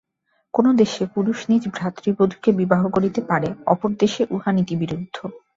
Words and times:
কোন 0.53 0.65
দেশে 0.75 1.03
পুরুষ 1.13 1.39
নিজ 1.49 1.63
ভ্রাতৃবধূকে 1.69 2.49
বিবাহ 2.59 2.81
করিতে 2.91 3.21
পারে, 3.29 3.49
অপর 3.65 3.89
দেশে 3.99 4.21
উহা 4.31 4.49
নীতি-বিরুদ্ধ। 4.51 5.15